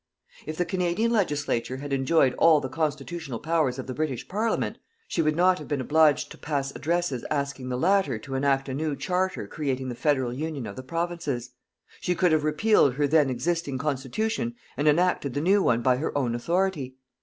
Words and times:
If 0.47 0.57
the 0.57 0.65
Canadian 0.65 1.11
Legislature 1.11 1.77
had 1.77 1.93
enjoyed 1.93 2.33
all 2.39 2.59
the 2.59 2.69
constitutional 2.69 3.37
powers 3.37 3.77
of 3.77 3.85
the 3.85 3.93
British 3.93 4.27
Parliament, 4.27 4.79
she 5.07 5.21
would 5.21 5.35
not 5.35 5.59
have 5.59 5.67
been 5.67 5.79
obliged 5.79 6.31
to 6.31 6.39
pass 6.39 6.75
addresses 6.75 7.23
asking 7.29 7.69
the 7.69 7.77
latter 7.77 8.17
to 8.17 8.33
enact 8.33 8.67
a 8.67 8.73
new 8.73 8.95
charter 8.95 9.45
creating 9.45 9.89
the 9.89 9.93
Federal 9.93 10.33
Union 10.33 10.65
of 10.65 10.75
the 10.75 10.81
Provinces. 10.81 11.51
She 11.99 12.15
could 12.15 12.31
have 12.31 12.43
repealed 12.43 12.95
her 12.95 13.05
then 13.07 13.29
existing 13.29 13.77
constitution 13.77 14.55
and 14.75 14.87
enacted 14.87 15.35
the 15.35 15.39
new 15.41 15.61
one 15.61 15.83
by 15.83 15.97
her 15.97 16.17
own 16.17 16.33
authority. 16.33 16.95